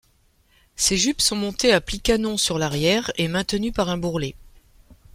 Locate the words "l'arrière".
2.57-3.11